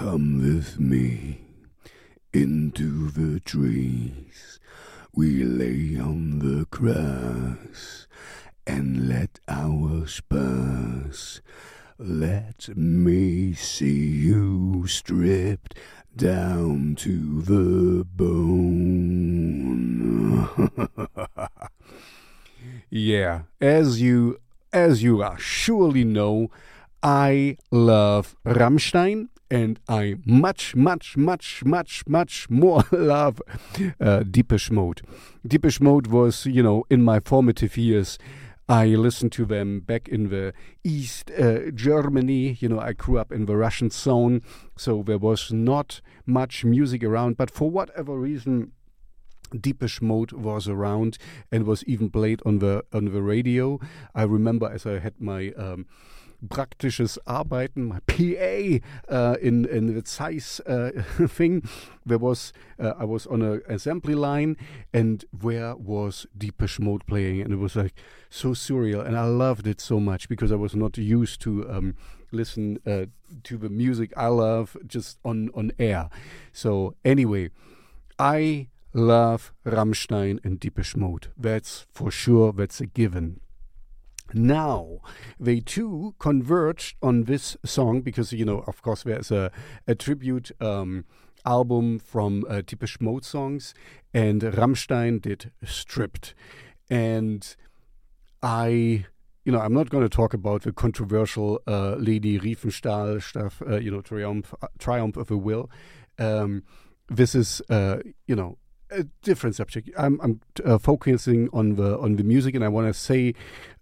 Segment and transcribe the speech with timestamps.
[0.00, 1.42] Come with me
[2.32, 4.58] into the trees.
[5.14, 8.06] We lay on the grass
[8.66, 11.42] and let our spurs.
[11.98, 15.74] Let me see you stripped
[16.16, 18.48] down to the bone.
[22.88, 24.38] yeah, as you
[24.72, 26.50] as you are surely know,
[27.02, 33.42] I love Rammstein and I much, much, much, much, much more love
[34.00, 35.02] uh, Depeche Mode.
[35.46, 38.18] Depeche Mode was, you know, in my formative years.
[38.68, 40.52] I listened to them back in the
[40.84, 42.56] East uh, Germany.
[42.60, 44.42] You know, I grew up in the Russian zone,
[44.76, 47.36] so there was not much music around.
[47.36, 48.70] But for whatever reason,
[49.58, 51.18] Depeche Mode was around
[51.50, 53.80] and was even played on the on the radio.
[54.14, 55.86] I remember as I had my um,
[56.48, 60.90] praktisches Arbeiten, my PA uh, in in the Zeiss uh,
[61.28, 61.68] thing.
[62.04, 64.56] There was uh, I was on an assembly line,
[64.92, 67.94] and where was Depeche Mode playing, and it was like
[68.28, 71.68] so surreal, and I loved it so much because I was not used to.
[71.70, 71.94] Um,
[72.32, 73.06] listen uh,
[73.42, 76.08] to the music I love just on on air.
[76.52, 77.50] So anyway,
[78.18, 81.28] I love Rammstein and Depeche Mode.
[81.36, 82.52] That's for sure.
[82.52, 83.40] That's a given.
[84.32, 85.00] Now,
[85.38, 89.50] they too converged on this song because, you know, of course, there's a,
[89.86, 91.04] a tribute um,
[91.44, 92.62] album from uh,
[93.00, 93.74] Mode songs,
[94.12, 96.34] and Rammstein did Stripped.
[96.88, 97.56] And
[98.42, 99.06] I,
[99.44, 103.78] you know, I'm not going to talk about the controversial uh, Leni Riefenstahl stuff, uh,
[103.78, 105.70] you know, Triumph, uh, Triumph of the Will.
[106.18, 106.64] Um,
[107.08, 108.58] this is, uh, you know,
[108.90, 109.90] a different subject.
[109.96, 113.34] I'm, I'm uh, focusing on the on the music, and I want to say,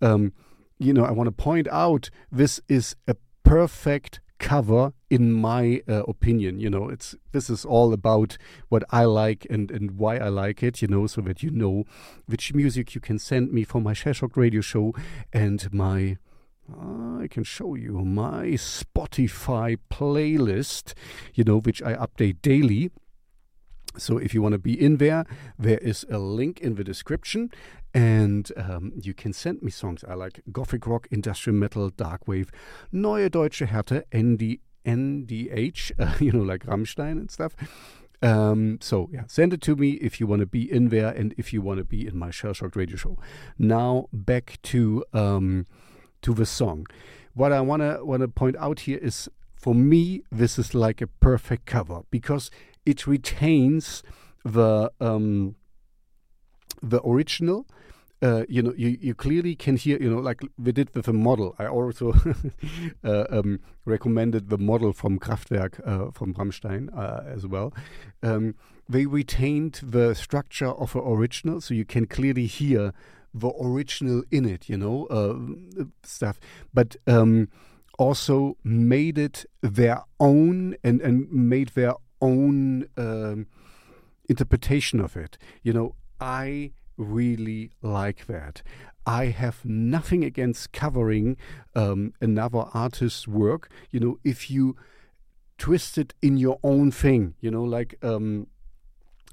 [0.00, 0.32] um,
[0.78, 6.02] you know, I want to point out this is a perfect cover in my uh,
[6.04, 8.36] opinion you know it's this is all about
[8.68, 11.84] what i like and and why i like it you know so that you know
[12.26, 14.92] which music you can send me for my Shellshock radio show
[15.32, 16.18] and my
[16.68, 20.94] I can show you my Spotify playlist,
[21.34, 22.90] you know, which I update daily.
[23.98, 25.24] So if you want to be in there,
[25.58, 27.50] there is a link in the description,
[27.94, 30.04] and um, you can send me songs.
[30.08, 32.50] I like gothic rock, industrial metal, dark wave,
[32.92, 37.54] neue deutsche Härte, ND, NDH, uh, you know, like Rammstein and stuff.
[38.22, 41.34] Um, so yeah, send it to me if you want to be in there and
[41.36, 43.18] if you want to be in my Shell Shock radio show.
[43.58, 45.66] Now back to um,
[46.22, 46.86] to the song.
[47.34, 51.66] What I wanna wanna point out here is for me this is like a perfect
[51.66, 52.50] cover because
[52.86, 54.02] it retains
[54.44, 55.56] the um,
[56.82, 57.66] the original.
[58.22, 61.12] Uh, you know, you, you clearly can hear, you know, like we did with the
[61.12, 61.54] model.
[61.58, 62.14] I also
[63.04, 67.74] uh, um, recommended the model from Kraftwerk, uh, from Rammstein uh, as well.
[68.22, 68.54] Um,
[68.88, 72.94] they retained the structure of the original, so you can clearly hear
[73.34, 76.40] the original in it, you know, uh, stuff.
[76.72, 77.48] But um,
[77.98, 83.46] also made it their own and, and made their own um,
[84.28, 85.38] interpretation of it.
[85.62, 88.62] You know, I really like that.
[89.06, 91.36] I have nothing against covering
[91.74, 93.70] um, another artist's work.
[93.90, 94.76] You know, if you
[95.58, 98.48] twist it in your own thing, you know, like um,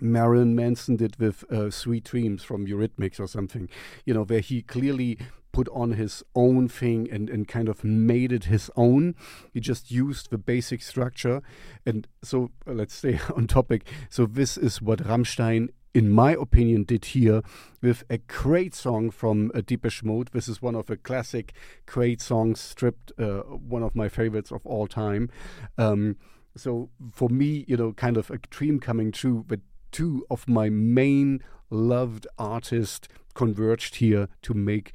[0.00, 3.68] Marilyn Manson did with uh, Sweet Dreams from Eurythmics or something,
[4.04, 5.18] you know, where he clearly
[5.52, 9.14] put on his own thing and, and kind of made it his own.
[9.52, 11.42] He just used the basic structure.
[11.84, 13.86] And so uh, let's stay on topic.
[14.08, 17.42] So, this is what Rammstein, in my opinion, did here
[17.82, 20.30] with a great song from uh, Depeche Mode.
[20.32, 21.52] This is one of the classic
[21.86, 25.30] great songs, stripped, uh, one of my favorites of all time.
[25.78, 26.16] Um,
[26.56, 29.60] so, for me, you know, kind of a dream coming true, but
[29.92, 34.92] two of my main loved artists converged here to make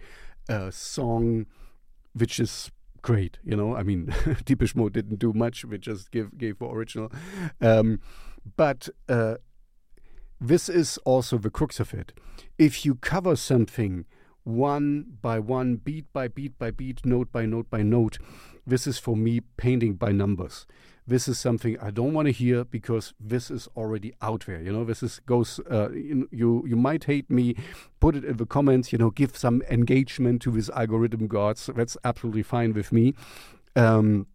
[0.47, 1.45] a song
[2.13, 3.39] which is great.
[3.43, 4.13] You know, I mean,
[4.45, 7.11] Depeche Mode didn't do much; we just give gave the original.
[7.61, 7.99] Um,
[8.57, 9.35] but uh,
[10.39, 12.13] this is also the crux of it.
[12.57, 14.05] If you cover something
[14.43, 18.17] one by one, beat by beat by beat, note by note by note,
[18.65, 20.65] this is for me painting by numbers
[21.07, 24.61] this is something I don't want to hear because this is already out there.
[24.61, 25.59] You know, this is goes.
[25.69, 27.55] Uh, you, you might hate me.
[27.99, 28.91] Put it in the comments.
[28.91, 31.69] You know, give some engagement to this algorithm gods.
[31.75, 33.13] That's absolutely fine with me.
[33.75, 34.27] Um,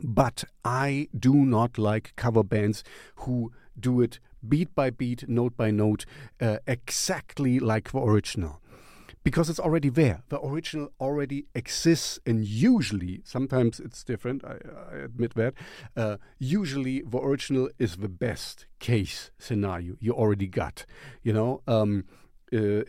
[0.00, 2.84] but I do not like cover bands
[3.16, 6.04] who do it beat by beat, note by note,
[6.40, 8.60] uh, exactly like the original
[9.24, 10.22] because it's already there.
[10.28, 14.44] The original already exists, and usually, sometimes it's different.
[14.44, 14.58] I,
[14.92, 15.54] I admit that.
[15.96, 20.86] Uh, usually, the original is the best case scenario you already got.
[21.22, 21.62] You know.
[21.66, 22.04] Um,
[22.52, 22.82] uh,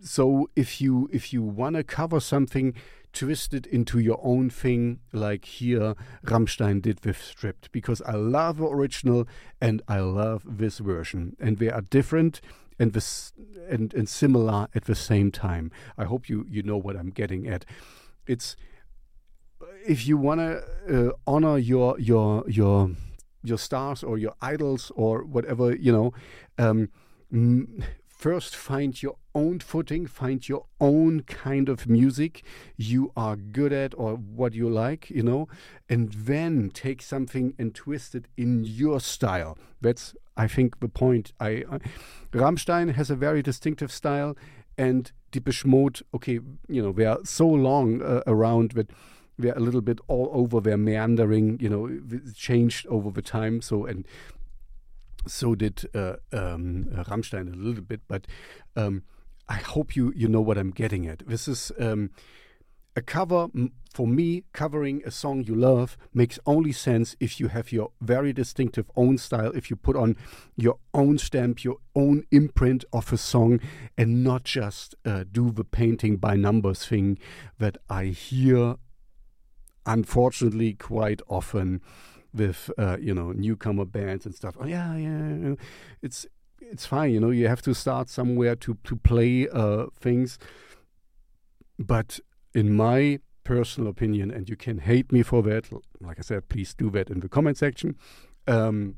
[0.00, 2.74] so if you if you want to cover something
[3.12, 5.94] twist it into your own thing, like here
[6.24, 9.28] Rammstein did with Stripped, because I love the original
[9.60, 12.40] and I love this version, and they are different
[12.78, 13.32] and this
[13.68, 15.70] and, and similar at the same time.
[15.96, 17.64] I hope you you know what I'm getting at.
[18.26, 18.56] It's
[19.86, 22.90] if you want to uh, honor your your your
[23.42, 26.12] your stars or your idols or whatever you know.
[26.58, 26.88] Um,
[28.22, 32.44] first find your own footing, find your own kind of music
[32.76, 35.48] you are good at or what you like, you know,
[35.88, 39.58] and then take something and twist it in your style.
[39.80, 41.32] That's, I think, the point.
[41.40, 41.78] I, I
[42.32, 44.36] Rammstein has a very distinctive style,
[44.78, 48.90] and Depeche Mode, okay, you know, they are so long uh, around that
[49.36, 50.60] they're a little bit all over.
[50.60, 51.90] They're meandering, you know,
[52.36, 53.62] changed over the time.
[53.62, 54.06] So, and
[55.26, 58.26] so did uh, um, Rammstein a little bit, but
[58.76, 59.02] um,
[59.48, 61.26] I hope you you know what I'm getting at.
[61.26, 62.10] This is um,
[62.96, 63.48] a cover
[63.92, 64.44] for me.
[64.52, 69.18] Covering a song you love makes only sense if you have your very distinctive own
[69.18, 69.52] style.
[69.54, 70.16] If you put on
[70.56, 73.60] your own stamp, your own imprint of a song,
[73.96, 77.18] and not just uh, do the painting by numbers thing
[77.58, 78.76] that I hear,
[79.86, 81.80] unfortunately, quite often
[82.34, 84.56] with uh, you know newcomer bands and stuff.
[84.58, 85.54] Oh yeah, yeah,
[86.02, 86.26] it's
[86.60, 87.12] it's fine.
[87.12, 90.38] You know, you have to start somewhere to to play uh, things.
[91.78, 92.20] But
[92.54, 95.68] in my personal opinion, and you can hate me for that.
[96.00, 97.96] Like I said, please do that in the comment section.
[98.46, 98.96] Um,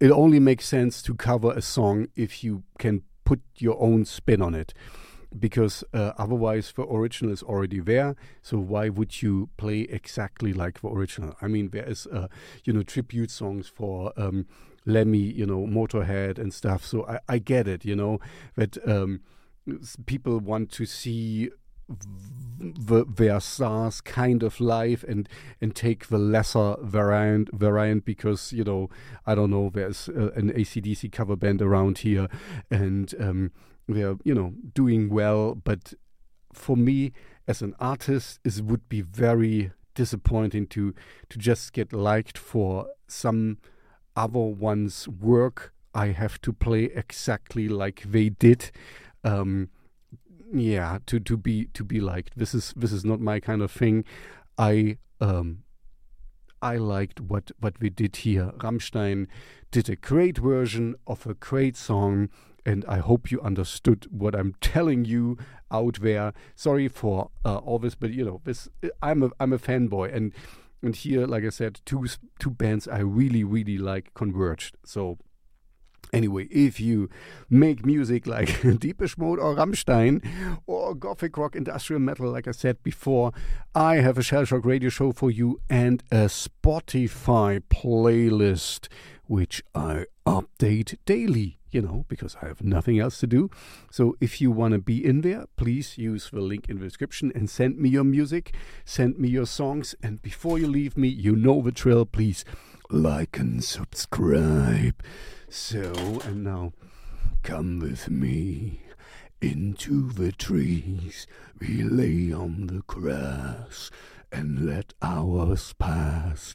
[0.00, 4.42] it only makes sense to cover a song if you can put your own spin
[4.42, 4.74] on it
[5.38, 8.16] because uh, otherwise the original is already there.
[8.42, 11.36] So why would you play exactly like the original?
[11.40, 12.28] I mean, there is uh,
[12.64, 14.46] you know tribute songs for um,
[14.86, 16.84] Lemmy, you know Motorhead and stuff.
[16.84, 18.20] So I, I get it, you know
[18.56, 19.20] that um,
[20.06, 21.50] people want to see
[22.58, 25.28] the, their stars kind of life and
[25.60, 28.88] and take the lesser variant variant because you know
[29.26, 32.28] I don't know there's uh, an ACDC cover band around here
[32.70, 33.52] and um,
[33.88, 35.54] they're you know doing well.
[35.54, 35.94] But
[36.52, 37.12] for me
[37.46, 40.94] as an artist it would be very disappointing to
[41.28, 43.58] to just get liked for some
[44.16, 45.72] other one's work.
[45.94, 48.72] I have to play exactly like they did.
[49.22, 49.70] Um,
[50.52, 52.36] yeah to to be to be liked.
[52.36, 54.04] This is this is not my kind of thing.
[54.58, 55.64] I um
[56.62, 58.52] I liked what what we did here.
[58.58, 59.26] Rammstein
[59.70, 62.28] did a great version of a great song
[62.66, 65.38] and I hope you understood what I'm telling you
[65.70, 66.32] out there.
[66.54, 68.68] Sorry for uh, all this, but you know, this
[69.02, 70.32] I'm a I'm a fanboy, and
[70.82, 72.06] and here, like I said, two
[72.38, 74.76] two bands I really really like converged.
[74.84, 75.18] So.
[76.12, 77.08] Anyway, if you
[77.50, 80.22] make music like Depeche Mode or Rammstein
[80.64, 83.32] or Gothic Rock Industrial Metal, like I said before,
[83.74, 88.86] I have a Shellshock radio show for you and a Spotify playlist
[89.26, 93.50] which I update daily you know, because I have nothing else to do.
[93.90, 97.32] So if you want to be in there, please use the link in the description
[97.34, 98.54] and send me your music,
[98.84, 99.94] send me your songs.
[100.02, 102.06] And before you leave me, you know the drill.
[102.06, 102.44] Please
[102.90, 105.02] like and subscribe.
[105.48, 105.92] So,
[106.24, 106.72] and now
[107.42, 108.82] come with me
[109.40, 111.26] into the trees.
[111.60, 113.90] We lay on the grass
[114.30, 116.54] and let hours pass.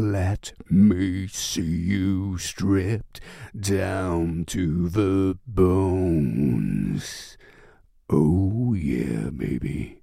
[0.00, 3.20] Let me see you stripped
[3.54, 7.36] down to the bones.
[8.08, 9.99] Oh, yeah, baby.